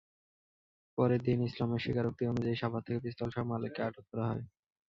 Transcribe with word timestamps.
পরে 0.97 1.15
দীন 1.25 1.39
ইসলামের 1.47 1.83
স্বীকারোক্তি 1.83 2.23
অনুযায়ী 2.25 2.55
সাভার 2.55 2.85
থেকে 2.85 2.99
পিস্তলসহ 3.05 3.43
মালেককে 3.51 3.81
আটক 3.83 4.05
করা 4.09 4.25
হয়। 4.29 4.43